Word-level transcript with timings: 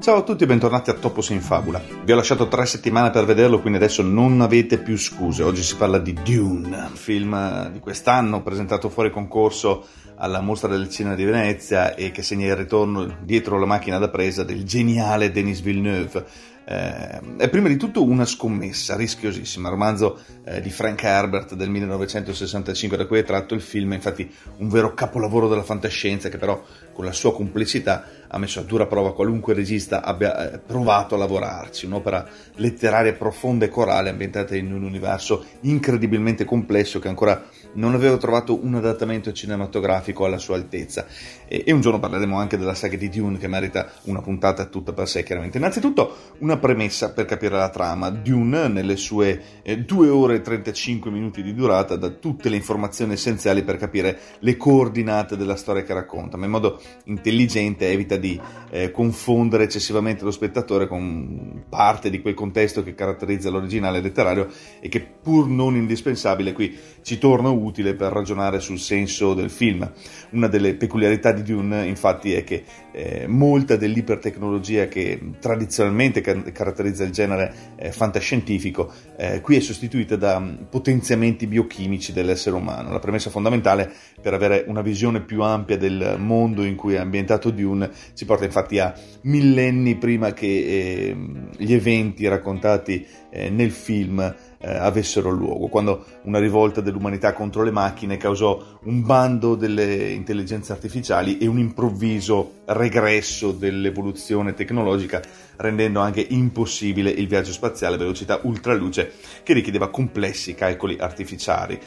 Ciao 0.00 0.16
a 0.16 0.22
tutti 0.22 0.44
e 0.44 0.46
bentornati 0.46 0.88
a 0.88 0.94
Topos 0.94 1.28
in 1.28 1.42
Fabula. 1.42 1.78
Vi 2.04 2.10
ho 2.10 2.16
lasciato 2.16 2.48
tre 2.48 2.64
settimane 2.64 3.10
per 3.10 3.26
vederlo, 3.26 3.60
quindi 3.60 3.78
adesso 3.78 4.00
non 4.00 4.40
avete 4.40 4.78
più 4.78 4.96
scuse. 4.96 5.42
Oggi 5.42 5.62
si 5.62 5.76
parla 5.76 5.98
di 5.98 6.14
Dune, 6.14 6.78
un 6.78 6.94
film 6.94 7.70
di 7.70 7.80
quest'anno 7.80 8.42
presentato 8.42 8.88
fuori 8.88 9.10
concorso 9.10 9.86
alla 10.16 10.40
Mostra 10.40 10.70
del 10.70 10.88
Cinema 10.88 11.14
di 11.16 11.24
Venezia 11.24 11.94
e 11.94 12.12
che 12.12 12.22
segna 12.22 12.46
il 12.46 12.56
ritorno 12.56 13.14
dietro 13.24 13.58
la 13.58 13.66
macchina 13.66 13.98
da 13.98 14.08
presa 14.08 14.42
del 14.42 14.64
geniale 14.64 15.32
Denis 15.32 15.60
Villeneuve 15.60 16.24
eh, 16.70 17.36
è 17.36 17.48
prima 17.48 17.66
di 17.66 17.76
tutto 17.76 18.04
una 18.04 18.24
scommessa 18.24 18.94
rischiosissima, 18.94 19.68
romanzo 19.68 20.20
eh, 20.44 20.60
di 20.60 20.70
Frank 20.70 21.02
Herbert 21.02 21.54
del 21.54 21.68
1965 21.68 22.96
da 22.96 23.06
cui 23.06 23.18
è 23.18 23.24
tratto 23.24 23.54
il 23.54 23.60
film, 23.60 23.92
infatti 23.92 24.32
un 24.58 24.68
vero 24.68 24.94
capolavoro 24.94 25.48
della 25.48 25.64
fantascienza 25.64 26.28
che 26.28 26.38
però 26.38 26.62
con 26.92 27.04
la 27.04 27.12
sua 27.12 27.34
complicità 27.34 28.04
ha 28.32 28.38
messo 28.38 28.60
a 28.60 28.62
dura 28.62 28.86
prova 28.86 29.12
qualunque 29.14 29.54
regista 29.54 30.02
abbia 30.02 30.52
eh, 30.52 30.58
provato 30.58 31.14
a 31.14 31.18
lavorarci, 31.18 31.86
un'opera 31.86 32.26
letteraria 32.56 33.12
profonda 33.12 33.64
e 33.64 33.68
corale 33.68 34.10
ambientata 34.10 34.54
in 34.54 34.72
un 34.72 34.84
universo 34.84 35.44
incredibilmente 35.62 36.44
complesso 36.44 37.00
che 37.00 37.08
ancora 37.08 37.42
non 37.72 37.94
aveva 37.94 38.16
trovato 38.16 38.64
un 38.64 38.74
adattamento 38.74 39.32
cinematografico 39.32 40.24
alla 40.24 40.38
sua 40.38 40.56
altezza. 40.56 41.06
E, 41.46 41.64
e 41.66 41.72
un 41.72 41.80
giorno 41.80 41.98
parleremo 41.98 42.36
anche 42.36 42.56
della 42.56 42.74
saga 42.74 42.96
di 42.96 43.08
Dune 43.08 43.38
che 43.38 43.48
merita 43.48 43.90
una 44.04 44.20
puntata 44.20 44.64
tutta 44.66 44.92
per 44.92 45.08
sé, 45.08 45.22
chiaramente. 45.22 45.58
Innanzitutto 45.58 46.16
una 46.38 46.56
premessa 46.56 47.12
per 47.12 47.24
capire 47.24 47.56
la 47.56 47.68
trama. 47.68 48.10
Dune, 48.10 48.68
nelle 48.68 48.96
sue 48.96 49.42
eh, 49.62 49.78
2 49.78 50.08
ore 50.08 50.36
e 50.36 50.40
35 50.40 51.10
minuti 51.10 51.42
di 51.42 51.54
durata, 51.54 51.96
dà 51.96 52.10
tutte 52.10 52.48
le 52.48 52.56
informazioni 52.56 53.12
essenziali 53.14 53.62
per 53.62 53.76
capire 53.76 54.18
le 54.40 54.56
coordinate 54.56 55.36
della 55.36 55.56
storia 55.56 55.82
che 55.82 55.94
racconta, 55.94 56.36
ma 56.36 56.44
in 56.44 56.50
modo 56.50 56.80
intelligente 57.04 57.90
evita 57.90 58.16
di 58.20 58.40
eh, 58.70 58.90
confondere 58.92 59.64
eccessivamente 59.64 60.22
lo 60.22 60.30
spettatore 60.30 60.86
con 60.86 61.64
parte 61.68 62.10
di 62.10 62.20
quel 62.20 62.34
contesto 62.34 62.82
che 62.84 62.94
caratterizza 62.94 63.50
l'originale 63.50 64.00
letterario 64.00 64.48
e 64.80 64.88
che 64.88 65.00
pur 65.00 65.48
non 65.48 65.74
indispensabile 65.74 66.52
qui 66.52 66.76
ci 67.02 67.18
torna 67.18 67.48
utile 67.48 67.94
per 67.94 68.12
ragionare 68.12 68.60
sul 68.60 68.78
senso 68.78 69.34
del 69.34 69.50
film. 69.50 69.90
Una 70.30 70.46
delle 70.46 70.74
peculiarità 70.74 71.32
di 71.32 71.42
Dune 71.42 71.86
infatti 71.86 72.32
è 72.32 72.44
che 72.44 72.64
eh, 72.92 73.26
molta 73.26 73.76
dell'ipertecnologia 73.76 74.86
che 74.86 75.18
tradizionalmente 75.40 76.20
ca- 76.20 76.42
caratterizza 76.52 77.04
il 77.04 77.10
genere 77.10 77.74
eh, 77.76 77.92
fantascientifico 77.92 78.92
eh, 79.16 79.40
qui 79.40 79.56
è 79.56 79.60
sostituita 79.60 80.16
da 80.16 80.36
um, 80.36 80.66
potenziamenti 80.68 81.46
biochimici 81.46 82.12
dell'essere 82.12 82.56
umano. 82.56 82.90
La 82.90 82.98
premessa 82.98 83.30
fondamentale 83.30 83.92
per 84.20 84.34
avere 84.34 84.64
una 84.66 84.82
visione 84.82 85.20
più 85.20 85.42
ampia 85.42 85.76
del 85.76 86.16
mondo 86.18 86.64
in 86.64 86.76
cui 86.76 86.94
è 86.94 86.98
ambientato 86.98 87.50
Dune 87.50 87.90
ci 88.14 88.24
porta 88.24 88.44
infatti 88.44 88.78
a 88.78 88.94
millenni 89.22 89.96
prima 89.96 90.32
che 90.32 91.08
ehm, 91.08 91.50
gli 91.56 91.72
eventi 91.72 92.26
raccontati 92.28 93.06
eh, 93.30 93.50
nel 93.50 93.70
film 93.70 94.20
eh, 94.20 94.76
avessero 94.76 95.30
luogo, 95.30 95.68
quando 95.68 96.04
una 96.24 96.38
rivolta 96.38 96.80
dell'umanità 96.80 97.32
contro 97.32 97.62
le 97.62 97.70
macchine 97.70 98.16
causò 98.16 98.78
un 98.84 99.02
bando 99.02 99.54
delle 99.54 100.10
intelligenze 100.10 100.72
artificiali 100.72 101.38
e 101.38 101.46
un 101.46 101.58
improvviso 101.58 102.60
regresso 102.66 103.52
dell'evoluzione 103.52 104.52
tecnologica, 104.52 105.22
rendendo 105.56 106.00
anche 106.00 106.26
impossibile 106.28 107.10
il 107.10 107.26
viaggio 107.26 107.52
spaziale 107.52 107.94
a 107.94 107.98
velocità 107.98 108.40
ultraluce 108.42 109.12
che 109.42 109.54
richiedeva 109.54 109.88
complessi 109.88 110.54
calcoli 110.54 110.98
artificiali. 110.98 111.78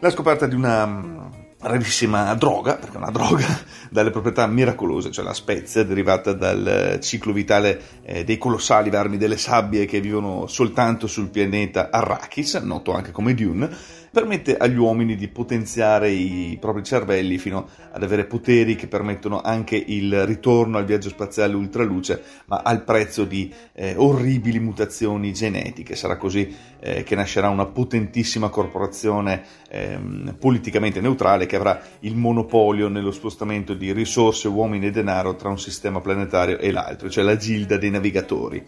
La 0.00 0.10
scoperta 0.10 0.46
di 0.46 0.54
una 0.54 1.30
rarissima 1.62 2.34
droga, 2.34 2.76
perché 2.76 2.94
è 2.94 2.98
una 2.98 3.10
droga 3.10 3.46
dalle 3.90 4.10
proprietà 4.10 4.46
miracolose, 4.46 5.10
cioè 5.10 5.24
la 5.24 5.34
spezia 5.34 5.84
derivata 5.84 6.32
dal 6.32 6.98
ciclo 7.00 7.32
vitale 7.32 7.80
eh, 8.02 8.24
dei 8.24 8.38
colossali 8.38 8.90
vermi 8.90 9.16
delle 9.16 9.36
sabbie 9.36 9.86
che 9.86 10.00
vivono 10.00 10.46
soltanto 10.46 11.06
sul 11.06 11.28
pianeta 11.28 11.90
Arrakis, 11.90 12.54
noto 12.54 12.92
anche 12.92 13.10
come 13.10 13.34
Dune, 13.34 13.70
permette 14.12 14.58
agli 14.58 14.76
uomini 14.76 15.16
di 15.16 15.26
potenziare 15.28 16.10
i 16.10 16.58
propri 16.60 16.82
cervelli 16.82 17.38
fino 17.38 17.66
ad 17.90 18.02
avere 18.02 18.26
poteri 18.26 18.76
che 18.76 18.86
permettono 18.86 19.40
anche 19.40 19.74
il 19.74 20.26
ritorno 20.26 20.76
al 20.76 20.84
viaggio 20.84 21.08
spaziale 21.08 21.54
ultraluce, 21.54 22.22
ma 22.46 22.60
al 22.62 22.84
prezzo 22.84 23.24
di 23.24 23.52
eh, 23.72 23.94
orribili 23.96 24.60
mutazioni 24.60 25.32
genetiche. 25.32 25.96
Sarà 25.96 26.18
così 26.18 26.54
eh, 26.80 27.04
che 27.04 27.14
nascerà 27.14 27.48
una 27.48 27.64
potentissima 27.64 28.50
corporazione 28.50 29.44
ehm, 29.70 30.36
politicamente 30.38 31.00
neutrale 31.00 31.46
che 31.46 31.56
avrà 31.56 31.80
il 32.00 32.14
monopolio 32.14 32.88
nello 32.88 33.12
spostamento 33.12 33.72
di 33.72 33.92
risorse, 33.92 34.46
uomini 34.46 34.88
e 34.88 34.90
denaro 34.90 35.36
tra 35.36 35.48
un 35.48 35.58
sistema 35.58 36.00
planetario 36.00 36.58
e 36.58 36.70
l'altro, 36.70 37.08
cioè 37.08 37.24
la 37.24 37.36
gilda 37.36 37.78
dei 37.78 37.90
navigatori. 37.90 38.62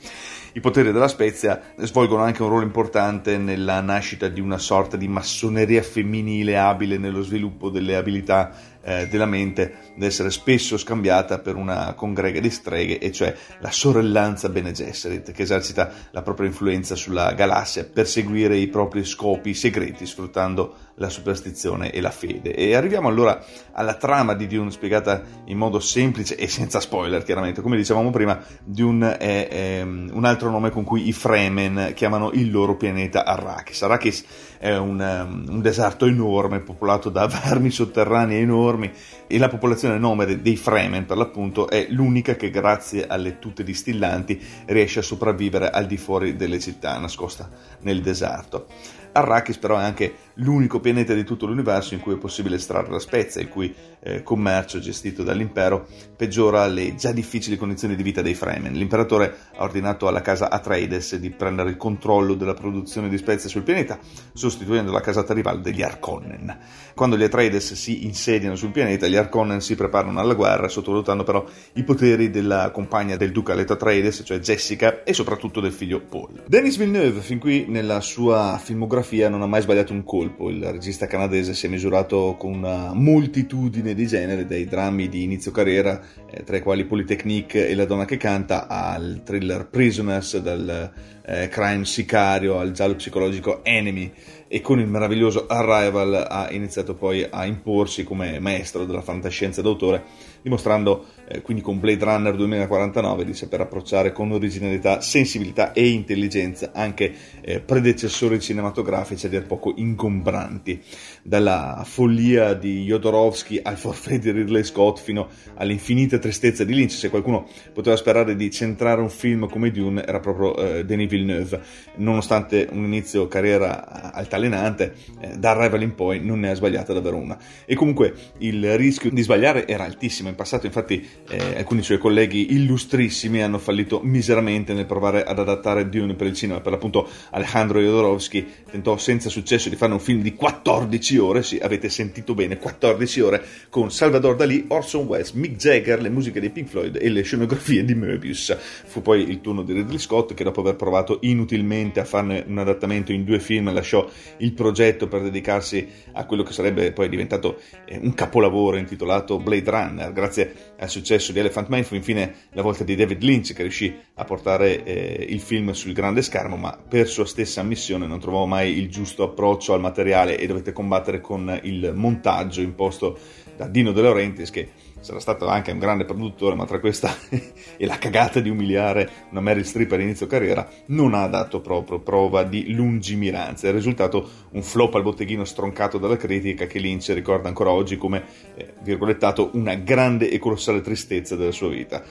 I 0.56 0.60
poteri 0.60 0.93
della 0.93 1.09
Spezia 1.09 1.60
svolgono 1.78 2.22
anche 2.22 2.43
un 2.43 2.49
ruolo 2.49 2.65
importante 2.65 3.37
nella 3.37 3.81
nascita 3.81 4.28
di 4.28 4.41
una 4.41 4.59
sorta 4.59 4.97
di 4.97 5.09
massoneria 5.34 5.83
femminile 5.83 6.56
abile 6.56 6.97
nello 6.97 7.21
sviluppo 7.22 7.69
delle 7.69 7.97
abilità 7.97 8.55
eh, 8.84 9.09
della 9.09 9.27
mente 9.27 9.93
da 9.97 10.06
essere 10.06 10.31
spesso 10.31 10.77
scambiata 10.77 11.39
per 11.39 11.56
una 11.56 11.95
congrega 11.95 12.41
di 12.41 12.50
streghe, 12.50 12.99
e 12.99 13.11
cioè 13.12 13.34
la 13.61 13.71
sorellanza 13.71 14.49
Bene 14.49 14.72
Gesserit, 14.72 15.33
che 15.33 15.43
esercita 15.43 15.91
la 16.11 16.22
propria 16.22 16.49
influenza 16.49 16.95
sulla 16.95 17.33
galassia 17.33 17.84
per 17.84 18.06
seguire 18.06 18.56
i 18.56 18.69
propri 18.69 19.05
scopi 19.05 19.55
segreti, 19.55 20.06
sfruttando 20.06 20.75
la 20.97 21.09
superstizione 21.09 21.91
e 21.91 22.00
la 22.00 22.11
fede. 22.11 22.55
E 22.55 22.75
arriviamo 22.75 23.09
allora 23.09 23.43
alla 23.72 23.95
trama 23.95 24.34
di 24.34 24.47
Dune 24.47 24.71
spiegata 24.71 25.22
in 25.47 25.59
modo 25.59 25.81
semplice 25.81 26.37
e 26.37 26.49
senza 26.49 26.81
spoiler, 26.81 27.22
chiaramente. 27.22 27.62
Come 27.62 27.77
dicevamo 27.77 28.11
prima, 28.11 28.41
Dune 28.62 29.16
è, 29.16 29.49
è 29.49 29.83
un 29.83 30.25
altro 30.25 30.51
nome 30.51 30.71
con 30.71 30.84
cui 30.84 31.09
i 31.09 31.12
Fremen 31.12 31.93
chiamano 31.95 32.31
il 32.33 32.51
loro 32.51 32.77
pianeta 32.77 33.25
Arrakis. 33.25 33.83
Arrakis 33.83 34.25
è 34.59 34.77
un, 34.77 35.45
un 35.49 35.61
deserto 35.61 36.06
enorme 36.06 36.61
popolato 36.61 37.11
da 37.11 37.27
vermi 37.45 37.71
sotterranei 37.71 38.41
enormi 38.41 38.74
enormi 38.75 38.93
e 39.27 39.39
la 39.39 39.49
popolazione 39.49 39.99
nomade 39.99 40.43
dei 40.43 40.57
Fremen 40.57 41.07
per 41.07 41.17
l'appunto 41.17 41.69
è 41.69 41.87
l'unica 41.91 42.35
che 42.37 42.51
grazie 42.51 43.07
alle 43.07 43.39
tute 43.39 43.62
distillanti 43.62 44.41
riesce 44.67 44.99
a 44.99 45.03
sopravvivere 45.03 45.71
al 45.71 45.87
di 45.87 45.97
fuori 45.97 46.37
delle 46.37 46.59
città 46.59 46.99
nascosta 46.99 47.49
nel 47.81 48.03
deserto. 48.03 48.67
Arrakis 49.13 49.59
però 49.59 49.79
è 49.79 49.84
anche 49.84 50.15
l'unico 50.34 50.81
pianeta 50.81 51.15
di 51.15 51.25
tutto 51.25 51.47
l'universo 51.47 51.95
in 51.95 52.00
cui 52.00 52.15
è 52.15 52.19
possibile 52.19 52.56
estrarre 52.56 52.91
la 52.91 52.99
spezia, 52.99 53.41
il 53.41 53.49
cui 53.49 53.75
eh, 54.00 54.22
commercio 54.22 54.78
gestito 54.78 55.22
dall'impero 55.22 55.87
peggiora 56.17 56.67
le 56.67 56.95
già 56.95 57.12
difficili 57.12 57.56
condizioni 57.56 57.97
di 57.97 58.03
vita 58.03 58.22
dei 58.22 58.34
Fremen. 58.34 58.72
L'imperatore 58.72 59.34
ha 59.56 59.62
ordinato 59.62 60.09
alla 60.09 60.21
casa 60.21 60.50
Atreides 60.50 61.17
di 61.17 61.31
prendere 61.31 61.71
il 61.71 61.77
controllo 61.77 62.34
della 62.34 62.55
produzione 62.55 63.09
di 63.09 63.17
spezie 63.17 63.49
sul 63.49 63.62
pianeta, 63.62 63.99
sostituendo 64.33 64.93
la 64.93 65.00
casata 65.00 65.33
rivale 65.34 65.61
degli 65.61 65.83
Arkonnen. 65.83 66.59
Quando 66.95 67.16
gli 67.16 67.22
Atreides 67.22 67.75
si 67.75 68.05
insediano 68.05 68.56
sul 68.56 68.71
pianeta, 68.71 69.06
gli 69.06 69.16
Arkonnen 69.16 69.61
si 69.61 69.75
preparano 69.75 70.21
alla 70.21 70.34
guerra, 70.34 70.69
sottovalutando 70.69 71.25
però 71.25 71.45
i 71.75 71.83
poteri 71.83 72.31
della 72.31 72.71
compagna 72.71 73.16
del 73.16 73.33
duca 73.33 73.55
Leto 73.55 73.75
Atreides, 73.75 74.22
cioè 74.25 74.39
Jessica, 74.39 75.03
e 75.03 75.12
soprattutto 75.12 75.61
del 75.61 75.72
figlio 75.72 76.01
Paul. 76.01 76.45
Denis 76.47 76.77
Villeneuve, 76.77 77.21
fin 77.21 77.39
qui 77.39 77.66
nella 77.69 78.01
sua 78.01 78.61
filmografia, 78.62 79.28
non 79.28 79.43
ha 79.43 79.47
mai 79.47 79.62
sbagliato 79.62 79.93
un 79.93 80.05
colpo. 80.05 80.24
Il 80.25 80.65
regista 80.71 81.07
canadese 81.07 81.55
si 81.55 81.67
è 81.67 81.69
misurato 81.69 82.37
con 82.39 82.53
una 82.53 82.93
moltitudine 82.93 83.95
di 83.95 84.07
generi, 84.07 84.47
dai 84.47 84.67
drammi 84.67 85.09
di 85.09 85.23
inizio 85.23 85.51
carriera, 85.51 86.01
eh, 86.31 86.45
tra 86.45 86.57
i 86.57 86.62
quali 86.62 86.85
Polytechnique 86.85 87.69
e 87.69 87.75
La 87.75 87.85
donna 87.85 88.05
che 88.05 88.17
canta, 88.17 88.67
al 88.67 89.23
thriller 89.25 89.69
Prisoners, 89.69 90.39
dal 90.39 90.93
eh, 91.27 91.49
crime 91.49 91.85
sicario 91.85 92.59
al 92.59 92.73
giallo 92.73 92.97
psicologico 92.97 93.65
Enemy 93.65 94.12
e 94.47 94.61
con 94.61 94.79
il 94.79 94.87
meraviglioso 94.87 95.47
Arrival 95.47 96.27
ha 96.29 96.49
iniziato 96.53 96.95
poi 96.95 97.27
a 97.29 97.45
imporsi 97.47 98.05
come 98.05 98.39
maestro 98.41 98.85
della 98.85 99.01
fantascienza 99.01 99.63
d'autore, 99.63 100.05
dimostrando 100.43 101.07
eh, 101.27 101.41
quindi 101.41 101.63
con 101.63 101.81
Blade 101.81 102.05
Runner 102.05 102.37
2049 102.37 103.25
di 103.25 103.34
saper 103.34 103.63
approcciare 103.63 104.13
con 104.13 104.31
originalità, 104.31 105.01
sensibilità 105.01 105.72
e 105.72 105.89
intelligenza 105.89 106.71
anche 106.72 107.13
eh, 107.41 107.60
predecessori 107.60 108.39
cinematografici 108.39 109.27
a 109.27 109.28
dir 109.31 109.47
poco 109.47 109.72
ingombranti, 109.75 110.81
dalla 111.22 111.83
follia 111.84 112.53
di 112.53 112.84
Jodorowsky 112.84 113.60
al 113.63 113.78
forfait 113.78 114.21
di 114.21 114.31
Ridley 114.31 114.63
Scott 114.63 115.01
fino 115.01 115.28
all'infinita 115.54 116.19
tristezza 116.19 116.65
di 116.65 116.75
Lynch. 116.75 116.93
Se 116.93 117.09
qualcuno 117.09 117.48
poteva 117.72 117.97
sperare 117.97 118.37
di 118.37 118.51
centrare 118.51 119.01
un 119.01 119.10
film 119.10 119.48
come 119.48 119.71
Dune 119.71 120.04
era 120.04 120.21
proprio 120.21 120.57
eh, 120.57 120.84
Denis 120.84 121.13
Villeneuve. 121.15 121.61
Nonostante 121.97 122.69
un 122.71 122.84
inizio 122.84 123.28
carriera 123.28 124.13
altalenante, 124.13 124.95
eh, 125.21 125.37
da 125.37 125.51
Arrival 125.51 125.83
in 125.83 125.95
poi 125.95 126.21
non 126.21 126.41
ne 126.41 126.51
ha 126.51 126.55
sbagliata 126.55 126.93
davvero 126.93 127.16
una. 127.16 127.39
E 127.65 127.75
comunque 127.75 128.15
il 128.39 128.77
rischio 128.77 129.11
di 129.11 129.22
sbagliare 129.22 129.66
era 129.66 129.84
altissimo. 129.84 130.28
In 130.28 130.34
passato, 130.34 130.66
infatti, 130.66 131.07
eh, 131.28 131.57
alcuni 131.57 131.83
suoi 131.83 131.99
colleghi 131.99 132.53
illustrissimi 132.55 133.43
hanno 133.43 133.59
fallito 133.59 134.01
miseramente 134.03 134.72
nel 134.72 134.87
provare 134.87 135.25
ad 135.25 135.39
adattare 135.39 135.89
Dune 135.89 136.15
per 136.15 136.27
il 136.27 136.34
cinema. 136.34 136.61
Per 136.61 136.72
l'appunto, 136.72 137.09
Alejandro 137.31 137.81
Jodorowsky 137.81 138.47
tentò 138.71 138.97
senza 138.97 139.28
successo 139.28 139.69
di 139.69 139.77
fare 139.77 139.93
un 139.93 140.01
film 140.01 140.22
di 140.22 140.34
14 140.34 141.19
ore. 141.19 141.43
Sì, 141.43 141.59
avete 141.59 141.89
sentito 141.89 142.34
bene, 142.34 142.59
14 142.59 143.21
ore 143.21 143.43
con 143.69 143.91
Salvador 143.91 144.37
Dalì, 144.37 144.65
Orson 144.69 145.05
Welles, 145.05 145.33
Mick 145.33 145.57
Jagger, 145.57 146.01
le 146.01 146.09
musiche 146.09 146.41
dei 146.41 146.51
Pink 146.51 146.69
Floyd 146.69 146.99
e 147.01 147.09
le 147.09 147.22
scenografie 147.22 147.84
di 147.84 147.95
Möbius. 147.95 148.57
Fu 148.87 149.03
poi 149.03 149.28
il 149.28 149.41
turno 149.41 149.63
di 149.63 149.72
Ridley 149.72 149.99
Scott 149.99 150.34
che 150.34 150.45
dopo 150.45 150.60
aver 150.60 150.77
provato 150.77 151.03
inutilmente 151.21 152.01
a 152.01 152.04
farne 152.04 152.45
un 152.47 152.59
adattamento 152.59 153.12
in 153.12 153.24
due 153.24 153.39
film 153.41 153.72
lasciò 153.72 154.09
il 154.39 154.53
progetto 154.53 155.09
per 155.09 155.22
dedicarsi 155.22 155.86
a 156.12 156.24
quello 156.27 156.42
che 156.42 156.53
sarebbe 156.53 156.92
poi 156.92 157.09
diventato 157.09 157.60
eh, 157.84 157.98
un 158.03 158.15
capolavoro 158.15 158.77
intitolato 158.77 159.39
Blade 159.39 159.71
Runner. 159.71 160.12
Grazie 160.12 160.72
al 160.78 160.89
successo 160.89 161.33
di 161.33 161.39
Elephant 161.39 161.68
Man 161.68 161.84
fu 161.84 161.95
infine 161.95 162.34
la 162.53 162.62
volta 162.62 162.84
di 162.84 162.95
David 162.95 163.22
Lynch 163.22 163.53
che 163.53 163.62
riuscì 163.62 163.95
a 164.15 164.24
portare 164.24 164.84
eh, 164.84 165.27
il 165.28 165.41
film 165.41 165.72
sul 165.72 165.92
grande 165.92 166.22
schermo, 166.22 166.56
ma 166.56 166.78
per 166.89 167.09
sua 167.09 167.27
stessa 167.27 167.60
ammissione 167.60 168.07
non 168.07 168.21
trovò 168.21 168.47
mai 168.47 168.78
il 168.78 168.89
giusto 168.89 169.22
approccio 169.22 169.74
al 169.74 169.80
materiale 169.80 170.39
e 170.39 170.47
dovette 170.47 170.72
combattere 170.72 171.21
con 171.21 171.59
il 171.62 171.92
montaggio 171.95 172.60
imposto 172.60 173.18
da 173.57 173.66
Dino 173.68 173.92
De 173.92 174.03
Laurentiis 174.03 174.50
che 174.50 174.68
sarà 175.04 175.21
stato 175.21 175.47
anche 175.48 175.71
un 175.71 175.78
grande 175.78 176.06
produttore, 176.06 176.54
ma 176.54 176.65
tra 176.65 176.80
questa 176.80 177.15
e 177.77 177.84
la 177.84 177.98
cagata 177.98 178.41
di 178.41 178.48
umiliare 178.48 179.27
una 179.30 179.41
Meryl 179.41 179.66
Streep 179.66 179.92
all'inizio 179.92 180.27
carriera, 180.27 180.66
non 180.86 181.12
ha 181.12 181.27
dato 181.27 181.60
proprio 181.60 181.98
prova 181.98 182.42
di 182.42 182.72
lungimiranza. 182.72 183.68
È 183.68 183.72
risultato 183.72 184.28
un 184.53 184.62
flop 184.62 184.95
al 184.95 185.03
botteghino 185.03 185.45
stroncato 185.45 185.98
dalla 185.98 186.16
critica 186.16 186.66
che 186.66 186.78
Lynch 186.78 187.10
ricorda 187.10 187.48
ancora 187.48 187.71
oggi 187.71 187.98
come, 187.98 188.24
eh, 188.54 188.72
virgolettato, 188.80 189.51
una 189.53 189.74
grande 189.74 190.30
e 190.30 190.39
colossale 190.39 190.80
tristezza 190.80 191.36
della 191.36 191.53
sua 191.53 191.68
vita. 191.68 192.03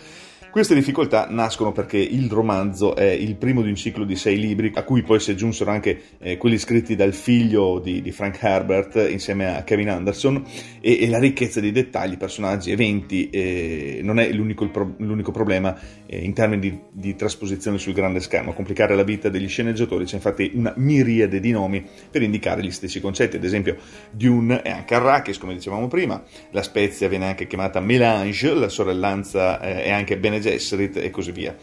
Queste 0.53 0.75
difficoltà 0.75 1.25
nascono 1.31 1.71
perché 1.71 1.97
il 1.97 2.29
romanzo 2.29 2.95
è 2.95 3.09
il 3.09 3.37
primo 3.37 3.63
di 3.63 3.69
un 3.69 3.75
ciclo 3.75 4.03
di 4.03 4.15
sei 4.15 4.37
libri, 4.37 4.71
a 4.75 4.83
cui 4.83 5.01
poi 5.01 5.19
si 5.19 5.31
aggiunsero 5.31 5.71
anche 5.71 5.99
eh, 6.19 6.37
quelli 6.37 6.59
scritti 6.59 6.95
dal 6.95 7.13
figlio 7.13 7.79
di, 7.79 8.03
di, 8.03 8.11
Frank 8.11 8.37
Herbert 8.39 9.07
insieme 9.09 9.57
a 9.57 9.63
Kevin 9.63 9.89
Anderson, 9.89 10.43
e, 10.79 11.01
e 11.01 11.09
la 11.09 11.17
ricchezza 11.17 11.59
di 11.59 11.71
dettagli, 11.71 12.17
personaggi, 12.17 12.69
eventi 12.69 13.31
eh, 13.31 14.01
non 14.03 14.19
è 14.19 14.31
l'unico, 14.31 14.69
pro, 14.69 14.93
l'unico 14.97 15.31
problema 15.31 15.75
eh, 16.05 16.19
in 16.19 16.33
termini 16.33 16.61
di, 16.61 16.79
di, 16.91 17.15
trasposizione 17.15 17.79
sul 17.79 17.93
grande 17.93 18.19
schermo. 18.19 18.51
A 18.51 18.53
complicare 18.53 18.95
la 18.95 19.01
vita 19.01 19.29
degli 19.29 19.47
sceneggiatori 19.47 20.05
c'è 20.05 20.17
infatti 20.17 20.51
una 20.53 20.71
miriade 20.77 21.39
di 21.39 21.49
nomi 21.49 21.83
per 22.11 22.21
indicare 22.21 22.61
gli 22.61 22.69
stessi 22.69 23.01
concetti, 23.01 23.37
ad 23.37 23.43
esempio 23.43 23.77
Dune 24.11 24.61
è 24.61 24.69
anche 24.69 24.93
Arrakis, 24.93 25.39
come 25.39 25.55
dicevamo 25.55 25.87
prima, 25.87 26.21
la 26.51 26.61
Spezia 26.61 27.07
viene 27.07 27.25
anche 27.25 27.47
chiamata 27.47 27.79
Melange, 27.79 28.53
la 28.53 28.69
sorellanza 28.69 29.59
eh, 29.59 29.85
è 29.85 29.89
anche 29.89 30.15
Bene 30.19 30.41
Gesserit 30.43 30.97
e 30.97 31.09
così 31.09 31.31
via 31.31 31.55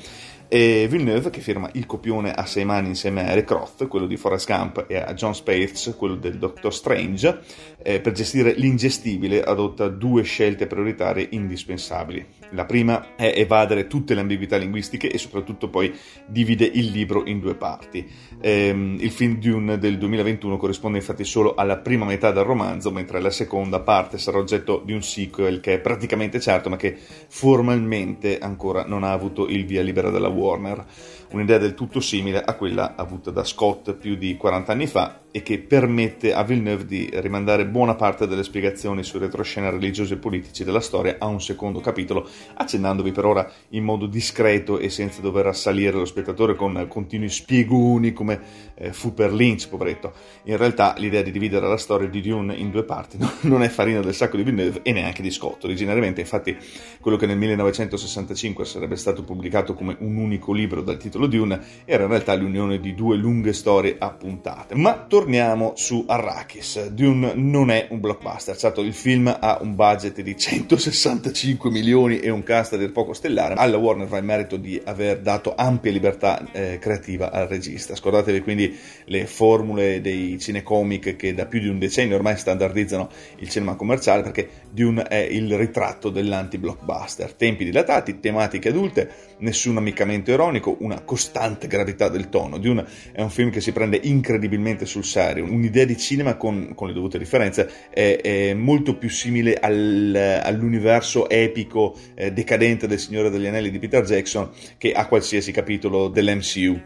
e 0.52 0.88
Villeneuve 0.91 1.31
che 1.31 1.41
firma 1.41 1.70
il 1.75 1.87
copione 1.87 2.32
a 2.32 2.44
sei 2.44 2.64
mani 2.64 2.88
insieme 2.88 3.25
a 3.25 3.31
Eric 3.31 3.50
Roth, 3.52 3.87
quello 3.87 4.08
di 4.08 4.17
Forrest 4.17 4.49
Gump, 4.49 4.85
e 4.88 4.97
a 4.97 5.14
John 5.14 5.32
Spates, 5.32 5.94
quello 5.97 6.17
del 6.17 6.38
Doctor 6.38 6.75
Strange, 6.75 7.38
eh, 7.81 8.00
per 8.00 8.12
gestire 8.12 8.55
l'ingestibile 8.55 9.44
adotta 9.44 9.87
due 9.87 10.25
scelte 10.25 10.67
prioritarie 10.67 11.29
indispensabili. 11.31 12.26
La 12.50 12.64
prima 12.64 13.14
è 13.14 13.32
evadere 13.37 13.87
tutte 13.87 14.14
le 14.14 14.23
ambiguità 14.23 14.56
linguistiche 14.56 15.08
e 15.08 15.19
soprattutto 15.19 15.69
poi 15.69 15.94
divide 16.26 16.64
il 16.64 16.91
libro 16.91 17.25
in 17.26 17.38
due 17.38 17.55
parti. 17.55 18.05
Ehm, 18.41 18.97
il 18.99 19.12
film 19.12 19.38
Dune 19.38 19.79
del 19.79 19.99
2021 19.99 20.56
corrisponde 20.56 20.99
infatti 20.99 21.23
solo 21.23 21.55
alla 21.55 21.76
prima 21.76 22.05
metà 22.05 22.32
del 22.32 22.43
romanzo, 22.43 22.91
mentre 22.91 23.20
la 23.20 23.31
seconda 23.31 23.79
parte 23.79 24.19
sarà 24.19 24.38
oggetto 24.38 24.82
di 24.85 24.94
un 24.94 25.02
sequel 25.02 25.61
che 25.61 25.75
è 25.75 25.79
praticamente 25.79 26.41
certo 26.41 26.69
ma 26.69 26.76
che 26.76 26.97
formalmente 27.29 28.38
ancora 28.38 28.85
non 28.85 29.05
ha 29.05 29.12
avuto 29.12 29.47
il 29.47 29.64
via 29.64 29.82
libera 29.82 30.11
della 30.11 30.29
Warner. 30.41 30.85
Un'idea 31.31 31.59
del 31.59 31.75
tutto 31.75 32.01
simile 32.01 32.43
a 32.43 32.55
quella 32.55 32.95
avuta 32.97 33.31
da 33.31 33.45
Scott 33.45 33.93
più 33.93 34.17
di 34.17 34.37
40 34.37 34.73
anni 34.73 34.87
fa 34.87 35.21
e 35.32 35.43
che 35.43 35.59
permette 35.59 36.32
a 36.32 36.43
Villeneuve 36.43 36.85
di 36.85 37.09
rimandare 37.15 37.67
buona 37.67 37.94
parte 37.94 38.27
delle 38.27 38.43
spiegazioni 38.43 39.03
sui 39.03 39.21
retroscena 39.21 39.71
religiosi 39.71 40.15
e 40.15 40.17
politici 40.17 40.65
della 40.65 40.81
storia 40.81 41.17
a 41.19 41.27
un 41.27 41.41
secondo 41.41 41.81
capitolo, 41.81 42.29
accennandovi 42.55 43.12
per 43.12 43.25
ora 43.25 43.50
in 43.71 43.85
modo 43.85 44.06
discreto 44.06 44.79
e 44.79 44.91
senza 44.91 45.21
dover 45.21 45.47
assalire 45.47 45.97
lo 45.97 46.05
spettatore 46.05 46.55
con 46.56 46.87
continui 46.88 47.29
spiegoni 47.29 48.12
come 48.12 48.41
eh, 48.75 48.93
fu 48.93 49.15
per 49.15 49.32
Lynch, 49.32 49.69
poveretto. 49.69 50.12
In 50.44 50.56
realtà 50.56 50.94
l'idea 50.99 51.23
di 51.23 51.31
dividere 51.31 51.69
la 51.69 51.76
storia 51.76 52.09
di 52.09 52.21
Dune 52.21 52.55
in 52.55 52.71
due 52.71 52.85
parti 52.85 53.19
non 53.43 53.62
è 53.62 53.69
farina 53.69 54.00
del 54.00 54.15
sacco 54.15 54.37
di 54.37 54.43
Villeneuve 54.43 54.81
e 54.83 54.93
neanche 54.93 55.23
di 55.23 55.31
Scott. 55.31 55.65
Originariamente, 55.65 56.21
infatti, 56.21 56.56
quello 57.00 57.17
che 57.17 57.26
nel 57.26 57.37
1965 57.37 58.65
sarebbe 58.65 58.97
stato 58.97 59.23
pubblicato 59.23 59.75
come 59.75 59.97
un 60.00 60.17
unico 60.17 60.53
libro 60.53 60.83
dal 60.83 60.97
titolo 60.97 61.26
Dune 61.26 61.61
era 61.85 62.03
in 62.03 62.09
realtà 62.09 62.35
l'unione 62.35 62.81
di 62.81 62.94
due 62.94 63.17
lunghe 63.17 63.53
storie 63.53 63.97
a 63.99 64.11
puntate. 64.11 64.75
Ma 64.75 64.94
torniamo 65.21 65.75
su 65.77 66.05
Arrakis. 66.07 66.87
Dune 66.89 67.35
non 67.35 67.71
è 67.71 67.89
un 67.91 68.01
blockbuster, 68.01 68.57
certo 68.57 68.81
il 68.81 68.95
film 68.95 69.27
ha 69.39 69.59
un 69.61 69.75
budget 69.75 70.23
di 70.23 70.35
165 70.35 71.71
milioni 71.71 72.21
e 72.21 72.31
un 72.31 72.43
cast 72.43 72.79
dir 72.79 72.91
poco 72.91 73.13
stellare. 73.13 73.53
Alla 73.59 73.77
Warner 73.77 74.07
va 74.07 74.17
il 74.17 74.25
merito 74.25 74.57
di 74.57 74.81
aver 74.83 75.21
dato 75.21 75.55
ampia 75.55 75.93
libertà 75.93 76.43
eh, 76.53 76.79
creativa 76.81 77.31
al 77.33 77.49
regista. 77.49 77.95
Scordatevi 77.95 78.41
quindi 78.41 78.75
le 79.05 79.27
formule 79.27 80.01
dei 80.01 80.39
cinecomic 80.39 81.17
che 81.17 81.35
da 81.35 81.45
più 81.45 81.61
di 81.61 81.69
un 81.69 81.79
decennio 81.79 82.17
ormai 82.17 82.39
standardizzano 82.39 83.11
il 83.41 83.49
cinema 83.51 83.75
commerciale 83.75 84.23
perché 84.23 84.49
Dune 84.71 85.03
è 85.03 85.19
il 85.19 85.55
ritratto 85.55 86.09
dell'anti-blockbuster. 86.09 87.35
Tempi 87.35 87.65
dilatati, 87.65 88.21
tematiche 88.21 88.71
adulte, 88.71 89.11
nessun 89.41 89.77
ammiccamento 89.77 90.31
ironico, 90.31 90.79
una 90.81 91.03
costante 91.03 91.67
gravità 91.67 92.09
del 92.09 92.31
tono. 92.31 92.57
Dune 92.57 92.87
è 93.13 93.21
un 93.21 93.29
film 93.29 93.51
che 93.51 93.61
si 93.61 93.73
prende 93.73 94.01
incredibilmente 94.03 94.87
sul 94.87 95.09
serio, 95.11 95.45
un'idea 95.45 95.85
di 95.85 95.99
cinema 95.99 96.37
con, 96.37 96.73
con 96.75 96.87
le 96.87 96.95
dovute 96.95 97.19
differenze 97.19 97.69
è, 97.91 98.21
è 98.23 98.55
molto 98.55 98.97
più 98.97 99.11
simile 99.11 99.55
al, 99.55 100.41
all'universo 100.43 101.29
epico 101.29 101.97
eh, 102.15 102.33
decadente 102.33 102.87
del 102.87 103.01
Signore 103.01 103.29
degli 103.29 103.47
Anelli 103.47 103.71
di 103.71 103.81
Peter 103.81 104.05
Jackson 104.05 104.49
che 104.79 104.93
a 104.93 105.07
qualsiasi 105.07 105.51
capitolo 105.51 106.09
dell'MCU. 106.09 106.81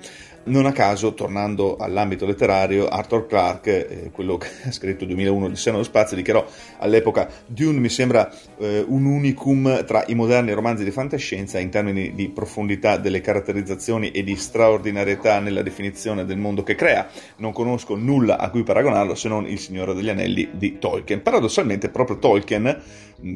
Non 0.47 0.67
a 0.67 0.73
caso, 0.73 1.15
tornando 1.15 1.77
all'ambito 1.77 2.27
letterario, 2.27 2.87
Arthur 2.87 3.27
Clarke, 3.27 3.89
eh, 3.89 4.11
quello 4.11 4.37
che 4.37 4.49
ha 4.67 4.73
scritto 4.73 5.07
2001 5.07 5.47
Il 5.47 5.57
seno 5.57 5.77
dello 5.77 5.89
spazio, 5.89 6.19
dichiarò 6.19 6.45
all'epoca 6.81 7.31
Dune 7.47 7.79
mi 7.79 7.89
sembra 7.89 8.31
eh, 8.59 8.85
un 8.87 9.07
unicum 9.07 9.87
tra 9.87 10.05
i 10.07 10.15
moderni 10.15 10.53
romanzi 10.53 10.85
di 10.85 10.91
fantascienza 10.91 11.59
in 11.59 11.71
termini 11.71 12.15
di 12.15 12.29
profondità 12.29 12.99
delle 12.99 13.23
caratterizzazioni 13.23 14.11
e 14.11 14.23
di 14.23 14.37
straordinarietà 14.37 15.41
nella 15.41 15.63
definizione 15.63 16.27
del 16.27 16.37
mondo 16.37 16.63
che 16.63 16.75
crea. 16.75 17.09
Non 17.37 17.53
conosco 17.53 17.97
nulla 17.97 18.37
a 18.37 18.51
cui 18.51 18.65
paragonarlo 18.65 19.15
se 19.15 19.29
non 19.29 19.47
Il 19.47 19.59
Signore 19.59 19.95
degli 19.95 20.11
Anelli 20.11 20.51
di 20.53 20.79
Tolkien. 20.79 21.23
Paradossalmente, 21.23 21.89
proprio 21.89 22.19
Tolkien, 22.19 22.83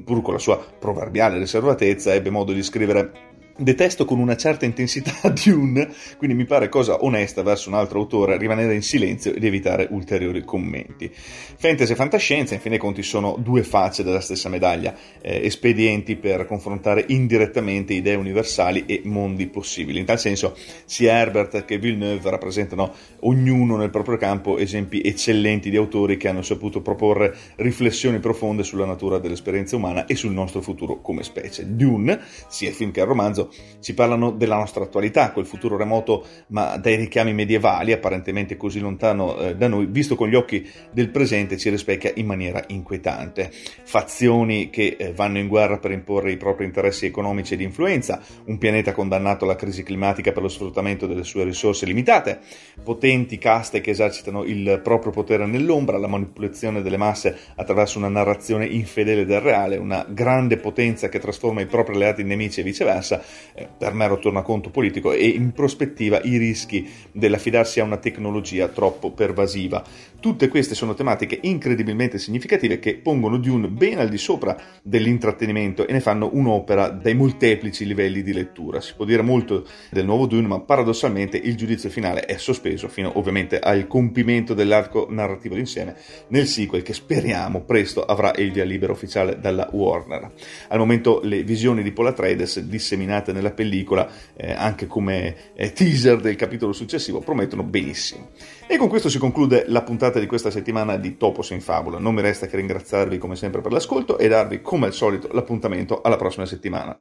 pur 0.04 0.20
con 0.20 0.34
la 0.34 0.40
sua 0.40 0.58
proverbiale 0.58 1.38
riservatezza, 1.38 2.12
ebbe 2.12 2.28
modo 2.28 2.52
di 2.52 2.62
scrivere 2.62 3.27
Detesto 3.60 4.04
con 4.04 4.20
una 4.20 4.36
certa 4.36 4.66
intensità 4.66 5.10
Dune, 5.44 5.88
quindi 6.16 6.36
mi 6.36 6.44
pare 6.44 6.68
cosa 6.68 7.02
onesta 7.02 7.42
verso 7.42 7.68
un 7.68 7.74
altro 7.74 7.98
autore 7.98 8.38
rimanere 8.38 8.72
in 8.72 8.82
silenzio 8.82 9.34
ed 9.34 9.42
evitare 9.42 9.88
ulteriori 9.90 10.44
commenti. 10.44 11.10
Fantasy 11.12 11.90
e 11.90 11.96
fantascienza, 11.96 12.54
in 12.54 12.60
fin 12.60 12.70
dei 12.70 12.78
conti, 12.78 13.02
sono 13.02 13.36
due 13.36 13.64
facce 13.64 14.04
della 14.04 14.20
stessa 14.20 14.48
medaglia, 14.48 14.94
eh, 15.20 15.44
espedienti 15.44 16.14
per 16.14 16.46
confrontare 16.46 17.04
indirettamente 17.08 17.94
idee 17.94 18.14
universali 18.14 18.84
e 18.86 19.00
mondi 19.02 19.48
possibili. 19.48 19.98
In 19.98 20.04
tal 20.04 20.20
senso, 20.20 20.56
sia 20.84 21.14
Herbert 21.14 21.64
che 21.64 21.78
Villeneuve 21.78 22.30
rappresentano 22.30 22.94
ognuno 23.22 23.76
nel 23.76 23.90
proprio 23.90 24.18
campo 24.18 24.56
esempi 24.56 25.00
eccellenti 25.00 25.68
di 25.68 25.76
autori 25.76 26.16
che 26.16 26.28
hanno 26.28 26.42
saputo 26.42 26.80
proporre 26.80 27.34
riflessioni 27.56 28.20
profonde 28.20 28.62
sulla 28.62 28.86
natura 28.86 29.18
dell'esperienza 29.18 29.74
umana 29.74 30.06
e 30.06 30.14
sul 30.14 30.30
nostro 30.30 30.60
futuro 30.60 31.00
come 31.00 31.24
specie. 31.24 31.74
Dune, 31.74 32.20
sia 32.46 32.68
il 32.68 32.74
film 32.76 32.92
che 32.92 33.00
il 33.00 33.06
romanzo, 33.06 33.46
ci 33.80 33.94
parlano 33.94 34.30
della 34.30 34.56
nostra 34.56 34.84
attualità, 34.84 35.32
quel 35.32 35.46
futuro 35.46 35.76
remoto 35.76 36.24
ma 36.48 36.76
dai 36.76 36.96
richiami 36.96 37.32
medievali, 37.32 37.92
apparentemente 37.92 38.56
così 38.56 38.80
lontano 38.80 39.38
eh, 39.38 39.56
da 39.56 39.68
noi, 39.68 39.86
visto 39.86 40.14
con 40.16 40.28
gli 40.28 40.34
occhi 40.34 40.68
del 40.92 41.10
presente 41.10 41.56
ci 41.56 41.70
rispecchia 41.70 42.12
in 42.14 42.26
maniera 42.26 42.62
inquietante. 42.68 43.50
Fazioni 43.52 44.70
che 44.70 44.96
eh, 44.98 45.12
vanno 45.12 45.38
in 45.38 45.48
guerra 45.48 45.78
per 45.78 45.90
imporre 45.90 46.32
i 46.32 46.36
propri 46.36 46.64
interessi 46.64 47.06
economici 47.06 47.54
e 47.54 47.56
di 47.56 47.64
influenza, 47.64 48.20
un 48.46 48.58
pianeta 48.58 48.92
condannato 48.92 49.44
alla 49.44 49.56
crisi 49.56 49.82
climatica 49.82 50.32
per 50.32 50.42
lo 50.42 50.48
sfruttamento 50.48 51.06
delle 51.06 51.24
sue 51.24 51.44
risorse 51.44 51.86
limitate, 51.86 52.40
potenti 52.82 53.38
caste 53.38 53.80
che 53.80 53.90
esercitano 53.90 54.44
il 54.44 54.80
proprio 54.82 55.12
potere 55.12 55.46
nell'ombra, 55.46 55.98
la 55.98 56.06
manipolazione 56.06 56.82
delle 56.82 56.96
masse 56.96 57.36
attraverso 57.56 57.98
una 57.98 58.08
narrazione 58.08 58.66
infedele 58.66 59.24
del 59.24 59.40
reale, 59.40 59.76
una 59.76 60.06
grande 60.08 60.56
potenza 60.56 61.08
che 61.08 61.18
trasforma 61.18 61.60
i 61.60 61.66
propri 61.66 61.94
alleati 61.94 62.22
in 62.22 62.28
nemici 62.28 62.60
e 62.60 62.62
viceversa, 62.62 63.22
eh, 63.54 63.68
per 63.76 63.92
mero 63.92 64.18
tornaconto 64.18 64.70
politico 64.70 65.12
e 65.12 65.26
in 65.26 65.52
prospettiva 65.52 66.20
i 66.22 66.36
rischi 66.36 66.88
dell'affidarsi 67.12 67.80
a 67.80 67.84
una 67.84 67.96
tecnologia 67.98 68.68
troppo 68.68 69.10
pervasiva. 69.10 69.84
Tutte 70.20 70.48
queste 70.48 70.74
sono 70.74 70.94
tematiche 70.94 71.38
incredibilmente 71.42 72.18
significative 72.18 72.78
che 72.80 72.96
pongono 72.96 73.36
Dune 73.38 73.68
ben 73.68 73.98
al 73.98 74.08
di 74.08 74.18
sopra 74.18 74.56
dell'intrattenimento 74.82 75.86
e 75.86 75.92
ne 75.92 76.00
fanno 76.00 76.30
un'opera 76.32 76.88
dai 76.88 77.14
molteplici 77.14 77.86
livelli 77.86 78.22
di 78.22 78.32
lettura. 78.32 78.80
Si 78.80 78.94
può 78.94 79.04
dire 79.04 79.22
molto 79.22 79.64
del 79.90 80.04
nuovo 80.04 80.26
Dune, 80.26 80.48
ma 80.48 80.60
paradossalmente 80.60 81.36
il 81.36 81.56
giudizio 81.56 81.88
finale 81.88 82.24
è 82.24 82.36
sospeso 82.36 82.88
fino 82.88 83.16
ovviamente 83.16 83.60
al 83.60 83.86
compimento 83.86 84.54
dell'arco 84.54 85.06
narrativo 85.08 85.54
d'insieme 85.54 85.94
nel 86.28 86.46
sequel 86.46 86.82
che 86.82 86.94
speriamo 86.94 87.60
presto 87.60 88.04
avrà 88.04 88.32
il 88.36 88.50
via 88.50 88.64
libera 88.64 88.92
ufficiale 88.92 89.38
dalla 89.38 89.68
Warner. 89.70 90.32
Al 90.68 90.78
momento 90.78 91.20
le 91.22 91.42
visioni 91.44 91.82
di 91.82 91.92
Paul 91.92 92.08
Atreides 92.08 92.60
disseminate 92.60 93.27
nella 93.32 93.50
pellicola 93.50 94.08
eh, 94.36 94.52
anche 94.52 94.86
come 94.86 95.52
eh, 95.54 95.72
teaser 95.72 96.20
del 96.20 96.36
capitolo 96.36 96.72
successivo 96.72 97.20
promettono 97.20 97.62
benissimo. 97.62 98.30
E 98.66 98.76
con 98.76 98.88
questo 98.88 99.08
si 99.08 99.18
conclude 99.18 99.64
la 99.68 99.82
puntata 99.82 100.18
di 100.20 100.26
questa 100.26 100.50
settimana 100.50 100.96
di 100.96 101.16
Topos 101.16 101.50
in 101.50 101.60
Fabula. 101.60 101.98
Non 101.98 102.14
mi 102.14 102.20
resta 102.20 102.46
che 102.46 102.56
ringraziarvi 102.56 103.18
come 103.18 103.34
sempre 103.34 103.60
per 103.60 103.72
l'ascolto 103.72 104.18
e 104.18 104.28
darvi 104.28 104.60
come 104.60 104.86
al 104.86 104.92
solito 104.92 105.28
l'appuntamento 105.32 106.02
alla 106.02 106.16
prossima 106.16 106.46
settimana. 106.46 106.96